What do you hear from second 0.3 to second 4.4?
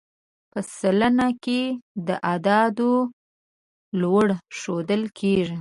په سلنه کې دا عدد ډېر لوړ